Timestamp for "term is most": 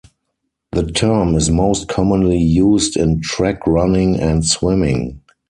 0.91-1.87